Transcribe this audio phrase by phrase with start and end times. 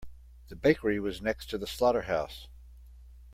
[0.47, 2.47] The bakery was next to the slaughterhouse.